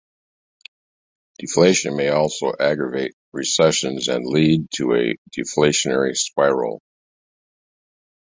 Deflation 1.37 1.95
may 1.95 2.07
also 2.09 2.53
aggravate 2.59 3.13
recessions 3.33 4.07
and 4.07 4.25
lead 4.25 4.65
to 4.71 4.95
a 4.95 5.15
deflationary 5.31 6.17
spiral. 6.17 6.81